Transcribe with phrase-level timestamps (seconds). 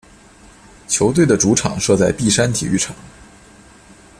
[0.87, 2.95] 球队的主场设在碧山体育场。